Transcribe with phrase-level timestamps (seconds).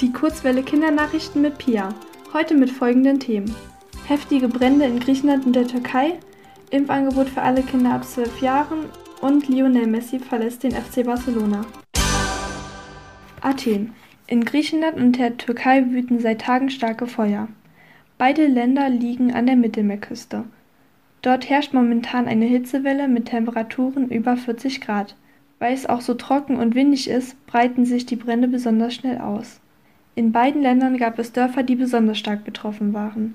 [0.00, 1.90] Die Kurzwelle Kindernachrichten mit Pia.
[2.32, 3.54] Heute mit folgenden Themen.
[4.06, 6.18] Heftige Brände in Griechenland und der Türkei,
[6.70, 8.86] Impfangebot für alle Kinder ab 12 Jahren
[9.20, 11.66] und Lionel Messi verlässt den FC Barcelona.
[13.42, 13.92] Athen.
[14.26, 17.48] In Griechenland und der Türkei wüten seit Tagen starke Feuer.
[18.16, 20.44] Beide Länder liegen an der Mittelmeerküste.
[21.20, 25.14] Dort herrscht momentan eine Hitzewelle mit Temperaturen über 40 Grad.
[25.58, 29.60] Weil es auch so trocken und windig ist, breiten sich die Brände besonders schnell aus.
[30.14, 33.34] In beiden Ländern gab es Dörfer, die besonders stark betroffen waren.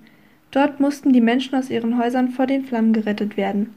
[0.51, 3.73] Dort mussten die Menschen aus ihren Häusern vor den Flammen gerettet werden.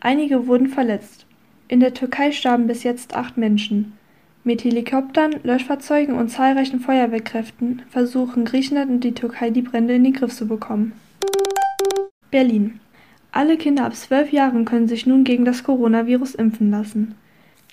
[0.00, 1.26] Einige wurden verletzt.
[1.68, 3.92] In der Türkei starben bis jetzt acht Menschen.
[4.44, 10.12] Mit Helikoptern, Löschfahrzeugen und zahlreichen Feuerwehrkräften versuchen Griechenland und die Türkei die Brände in den
[10.12, 10.92] Griff zu bekommen.
[12.30, 12.80] Berlin.
[13.32, 17.14] Alle Kinder ab zwölf Jahren können sich nun gegen das Coronavirus impfen lassen.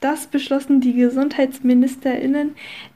[0.05, 2.51] Das beschlossen die Gesundheitsministerinnen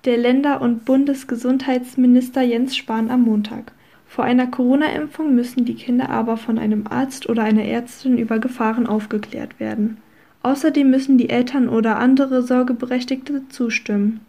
[0.05, 3.71] der Länder und Bundesgesundheitsminister Jens Spahn am Montag.
[4.05, 8.85] Vor einer Corona-Impfung müssen die Kinder aber von einem Arzt oder einer Ärztin über Gefahren
[8.85, 9.97] aufgeklärt werden.
[10.43, 14.19] Außerdem müssen die Eltern oder andere Sorgeberechtigte zustimmen.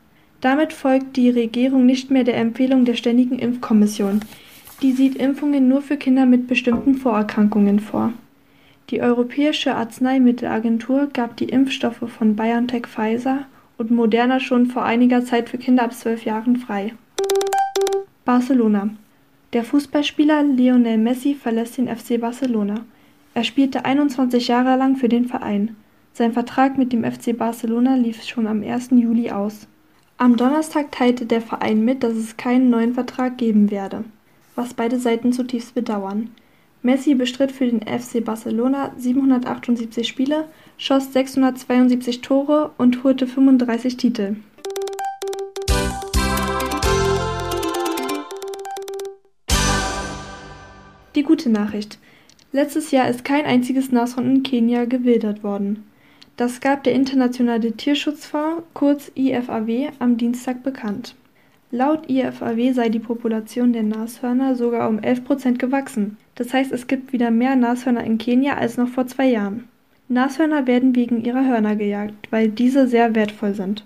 [0.40, 4.20] Damit folgt die Regierung nicht mehr der Empfehlung der Ständigen Impfkommission.
[4.80, 8.14] Die sieht Impfungen nur für Kinder mit bestimmten Vorerkrankungen vor.
[8.90, 13.46] Die Europäische Arzneimittelagentur gab die Impfstoffe von BioNTech Pfizer
[13.78, 16.94] und Moderna schon vor einiger Zeit für Kinder ab zwölf Jahren frei.
[18.24, 18.90] Barcelona.
[19.52, 22.80] Der Fußballspieler Lionel Messi verlässt den FC Barcelona.
[23.34, 25.76] Er spielte 21 Jahre lang für den Verein.
[26.12, 28.90] Sein Vertrag mit dem FC Barcelona lief schon am 1.
[28.90, 29.68] Juli aus.
[30.16, 34.04] Am Donnerstag teilte der Verein mit, dass es keinen neuen Vertrag geben werde,
[34.56, 36.30] was beide Seiten zutiefst bedauern.
[36.82, 44.36] Messi bestritt für den FC Barcelona 778 Spiele, schoss 672 Tore und holte 35 Titel.
[51.14, 51.98] Die gute Nachricht.
[52.52, 55.84] Letztes Jahr ist kein einziges Nashorn in Kenia gewildert worden.
[56.36, 61.14] Das gab der Internationale Tierschutzfonds, kurz IFAW, am Dienstag bekannt.
[61.70, 66.16] Laut IFAW sei die Population der Nashörner sogar um 11 Prozent gewachsen.
[66.40, 69.68] Das heißt, es gibt wieder mehr Nashörner in Kenia als noch vor zwei Jahren.
[70.08, 73.84] Nashörner werden wegen ihrer Hörner gejagt, weil diese sehr wertvoll sind.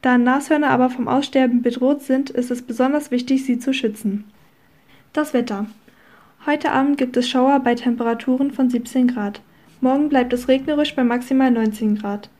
[0.00, 4.24] Da Nashörner aber vom Aussterben bedroht sind, ist es besonders wichtig, sie zu schützen.
[5.12, 5.66] Das Wetter.
[6.44, 9.40] Heute Abend gibt es Schauer bei Temperaturen von 17 Grad.
[9.80, 12.30] Morgen bleibt es regnerisch bei maximal 19 Grad.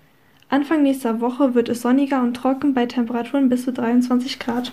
[0.48, 4.72] Anfang nächster Woche wird es sonniger und trocken bei Temperaturen bis zu 23 Grad.